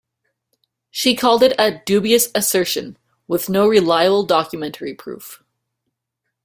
[0.89, 5.43] She called it a "dubious assertion" with no reliable documentary proof.